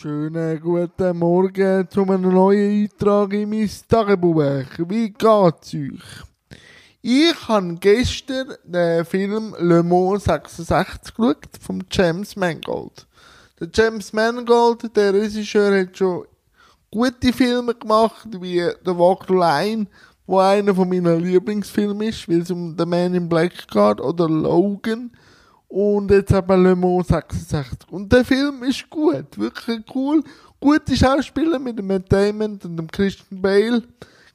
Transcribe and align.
Schönen 0.00 0.58
guten 0.62 1.18
Morgen 1.18 1.86
zu 1.90 2.00
einem 2.04 2.22
neuen 2.22 2.84
Eintrag 2.84 3.34
in 3.34 3.50
mein 3.50 3.70
Tagebuch. 3.86 4.64
Wie 4.88 5.10
geht's 5.10 5.74
euch? 5.74 6.24
Ich 7.02 7.48
habe 7.48 7.74
gestern 7.74 8.54
den 8.64 9.04
Film 9.04 9.54
Le 9.58 9.82
Mans 9.82 10.24
66 10.24 11.14
geschaut, 11.14 11.48
von 11.60 11.84
James 11.90 12.34
Mangold. 12.34 13.06
Der 13.60 13.68
James 13.74 14.10
Mangold, 14.14 14.96
der 14.96 15.12
Regisseur, 15.12 15.78
hat 15.78 15.98
schon 15.98 16.24
gute 16.90 17.30
Filme 17.34 17.74
gemacht, 17.74 18.26
wie 18.40 18.62
The 18.86 18.96
Walk 18.96 19.26
the 19.28 19.34
Line, 19.34 19.86
wo 20.26 20.38
einer 20.38 20.74
von 20.74 20.88
meinen 20.88 21.22
Lieblingsfilmen 21.22 22.08
ist, 22.08 22.26
weil 22.26 22.40
es 22.40 22.50
um 22.50 22.74
The 22.78 22.86
Man 22.86 23.14
in 23.14 23.28
Black 23.28 23.68
geht, 23.68 24.00
oder 24.00 24.30
Logan 24.30 25.10
und 25.70 26.10
jetzt 26.10 26.32
eben 26.32 26.64
Le 26.64 26.74
Mans 26.74 27.06
66. 27.06 27.88
Und 27.90 28.12
der 28.12 28.24
Film 28.24 28.64
ist 28.64 28.90
gut, 28.90 29.38
wirklich 29.38 29.82
cool. 29.94 30.22
Gute 30.58 30.96
Schauspieler 30.96 31.60
mit 31.60 31.78
dem 31.78 32.04
Damon 32.08 32.58
und 32.64 32.76
dem 32.76 32.90
Christian 32.90 33.40
Bale. 33.40 33.84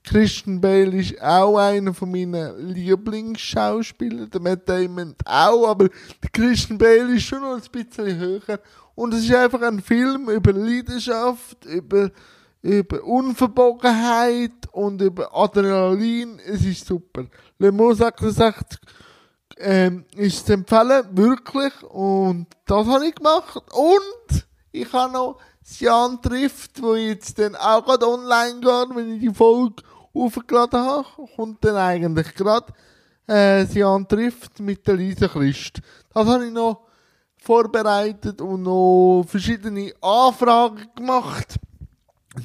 Christian 0.01 0.61
Bale 0.61 0.95
ist 0.95 1.21
auch 1.21 1.57
einer 1.57 1.93
von 1.93 2.09
meinen 2.09 2.69
Lieblingsschauspielern. 2.69 4.29
Der 4.29 4.39
Matt 4.39 4.69
Damon 4.69 5.13
auch, 5.25 5.67
aber 5.67 5.89
der 5.89 6.29
Christian 6.31 6.77
Bale 6.77 7.15
ist 7.15 7.23
schon 7.23 7.41
noch 7.41 7.55
ein 7.55 7.69
bisschen 7.69 8.17
höher. 8.17 8.59
Und 8.95 9.13
es 9.13 9.25
ist 9.25 9.35
einfach 9.35 9.61
ein 9.61 9.81
Film 9.81 10.29
über 10.29 10.53
Leidenschaft, 10.53 11.65
über, 11.65 12.11
über 12.61 13.03
Unverbogenheit 13.03 14.53
und 14.71 15.01
über 15.01 15.35
Adrenalin. 15.35 16.39
Es 16.47 16.63
ist 16.63 16.85
super. 16.85 17.25
Le 17.59 17.73
Mans 17.73 17.97
66 17.97 18.79
ähm, 19.57 20.05
ist 20.15 20.47
zu 20.47 20.53
empfehlen, 20.53 21.05
wirklich. 21.11 21.73
Und 21.83 22.47
das 22.65 22.87
habe 22.87 23.07
ich 23.07 23.15
gemacht. 23.15 23.61
Und 23.71 24.45
ich 24.71 24.91
habe 24.91 25.13
noch 25.13 25.37
das 25.61 25.79
Jan 25.79 26.21
trifft, 26.21 26.81
wo 26.81 26.95
jetzt 26.95 27.39
dann 27.39 27.55
auch 27.55 27.83
gerade 27.83 28.07
online 28.07 28.59
geht, 28.59 28.95
wenn 28.95 29.15
ich 29.15 29.21
die 29.21 29.33
Folge 29.33 29.83
aufgeladen 30.13 30.79
habe. 30.79 31.05
Kommt 31.35 31.63
dann 31.63 31.75
eigentlich 31.75 32.33
gerade 32.35 32.73
äh, 33.27 33.65
das 33.65 33.73
Jan 33.73 34.07
trifft 34.07 34.59
mit 34.59 34.85
der 34.85 34.95
Lisa 34.95 35.27
Christ. 35.27 35.81
Das 36.13 36.27
habe 36.27 36.45
ich 36.45 36.53
noch 36.53 36.81
vorbereitet 37.37 38.41
und 38.41 38.63
noch 38.63 39.23
verschiedene 39.27 39.93
Anfragen 40.01 40.87
gemacht 40.95 41.55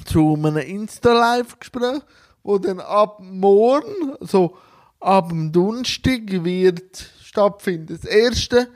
zu 0.05 0.33
einem 0.33 0.57
Insta-Live-Gespräch, 0.57 2.01
wo 2.43 2.57
dann 2.57 2.79
ab 2.79 3.19
morgen, 3.19 4.15
so 4.21 4.55
ab 5.01 5.29
dem 5.29 5.51
Donnerstag 5.51 6.21
wird 6.27 7.09
stattfinden. 7.23 7.97
Das 7.99 8.05
erste 8.05 8.69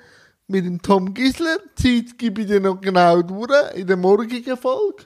mit 0.47 0.65
dem 0.65 0.81
Tom 0.81 1.13
Gisler. 1.13 1.57
Die 1.79 2.05
Zeit 2.05 2.17
gebe 2.17 2.41
ich 2.41 2.47
dir 2.47 2.59
noch 2.59 2.81
genau 2.81 3.21
durch 3.21 3.73
in 3.75 3.87
der 3.87 3.97
morgigen 3.97 4.57
Folge. 4.57 5.05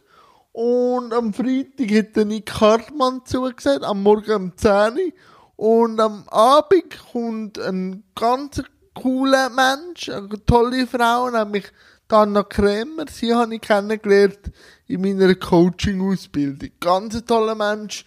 Und 0.51 1.13
am 1.13 1.33
Freitag 1.33 1.91
hat 1.91 2.15
der 2.15 2.25
Nick 2.25 2.51
Hartmann 2.59 3.21
zugesagt, 3.25 3.83
am 3.83 4.03
Morgen 4.03 4.33
um 4.33 4.57
10 4.57 4.71
Uhr. 4.71 5.11
Und 5.55 5.99
am 5.99 6.27
Abend 6.29 6.97
kommt 7.11 7.59
ein 7.59 8.03
ganz 8.15 8.61
cooler 8.93 9.49
Mensch, 9.49 10.09
eine 10.09 10.45
tolle 10.45 10.87
Frau, 10.87 11.29
nämlich 11.29 11.65
Dana 12.07 12.43
Krämer. 12.43 13.05
Sie 13.09 13.33
habe 13.33 13.55
ich 13.55 13.61
kennengelernt 13.61 14.39
in 14.87 15.01
meiner 15.01 15.35
Coaching-Ausbildung. 15.35 16.69
Ganz 16.79 17.15
ein 17.15 17.25
toller 17.25 17.55
Mensch. 17.55 18.05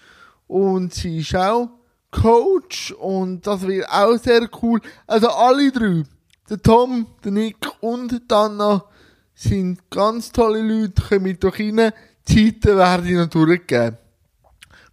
Und 0.49 0.93
sie 0.93 1.19
ist 1.19 1.37
auch 1.37 1.71
Coach 2.13 2.93
und 2.93 3.45
das 3.47 3.63
wird 3.63 3.89
auch 3.89 4.17
sehr 4.19 4.49
cool. 4.63 4.81
Also 5.07 5.29
alle 5.29 5.73
drei, 5.73 6.05
der 6.49 6.63
Tom, 6.63 7.07
der 7.25 7.33
Nick 7.33 7.57
und 7.81 8.31
Dana, 8.31 8.85
sind 9.35 9.91
ganz 9.91 10.31
tolle 10.31 10.63
Leute, 10.63 11.03
kommen 11.03 11.39
doch 11.41 11.59
rein. 11.59 11.93
Die 12.29 12.61
Zeiten 12.61 12.79
werde 12.79 13.09
ich 13.09 13.17
noch 13.17 13.27
durchgeben. 13.27 13.99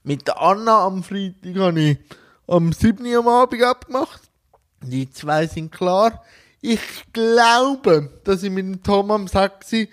Mit 0.04 0.28
der 0.28 0.42
Anna 0.42 0.86
am 0.86 1.04
Freitag 1.04 1.56
habe 1.58 1.80
ich 1.82 1.98
am 2.48 2.72
7. 2.72 3.06
Uhr 3.06 3.20
am 3.20 3.28
Abend 3.28 3.62
abgemacht. 3.62 4.22
Die 4.82 5.10
zwei 5.12 5.46
sind 5.46 5.72
klar. 5.72 6.24
Ich 6.62 6.80
glaube, 7.14 8.10
dass 8.24 8.44
ich 8.44 8.50
mit 8.50 8.66
dem 8.66 8.82
Tom 8.82 9.12
am 9.12 9.28
6. 9.28 9.74
Uhr 9.74 9.88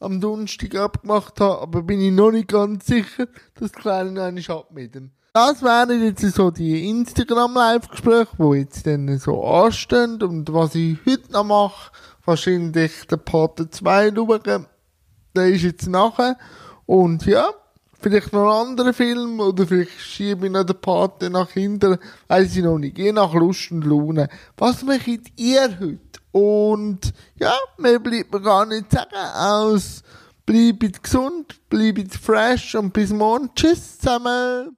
am 0.00 0.20
Donnerstag 0.20 0.74
abgemacht 0.74 1.40
habe, 1.40 1.62
aber 1.62 1.82
bin 1.82 2.00
ich 2.00 2.10
noch 2.10 2.32
nicht 2.32 2.48
ganz 2.48 2.86
sicher. 2.86 3.28
Das 3.54 3.72
kläre 3.72 4.08
ich 4.34 4.48
noch 4.48 4.56
ab 4.56 4.70
mit 4.72 4.96
ihm. 4.96 5.10
Das 5.32 5.62
wären 5.62 6.02
jetzt 6.02 6.22
so 6.34 6.50
die 6.50 6.88
Instagram-Live-Gespräche, 6.88 8.30
die 8.36 8.58
jetzt 8.58 8.84
dann 8.86 9.16
so 9.18 9.44
anstehen 9.44 10.20
und 10.22 10.52
was 10.52 10.74
ich 10.74 10.98
heute 11.06 11.30
noch 11.30 11.44
mache, 11.44 11.92
wahrscheinlich 12.24 13.06
der 13.08 13.18
Part 13.18 13.60
2 13.72 14.12
schauen, 14.12 14.66
der 15.36 15.46
ist 15.46 15.62
jetzt 15.62 15.86
nachher 15.86 16.36
und 16.86 17.26
ja, 17.26 17.50
vielleicht 18.00 18.32
noch 18.32 18.50
einen 18.50 18.70
anderen 18.70 18.92
Film 18.92 19.38
oder 19.38 19.66
vielleicht 19.68 20.00
schiebe 20.00 20.46
ich 20.46 20.52
noch 20.52 20.64
den 20.64 20.80
Part 20.80 21.22
nach 21.30 21.50
hinten, 21.50 21.98
weiß 22.26 22.56
ich 22.56 22.64
noch 22.64 22.78
nicht, 22.78 22.98
je 22.98 23.12
nach 23.12 23.32
Lust 23.32 23.70
und 23.70 23.84
Laune. 23.84 24.28
Was 24.56 24.82
macht 24.82 25.06
ihr 25.36 25.78
heute? 25.78 26.19
Und 26.32 27.12
ja, 27.38 27.54
mehr 27.78 27.98
bleibt 27.98 28.32
mir 28.32 28.40
gar 28.40 28.66
nicht 28.66 28.90
sagen, 28.90 29.14
aus 29.14 30.02
bleibt 30.46 31.02
gesund, 31.02 31.60
bleibt 31.68 32.14
fresh 32.14 32.74
und 32.74 32.92
bis 32.92 33.10
morgen. 33.10 33.50
Tschüss 33.54 33.98
zusammen. 33.98 34.76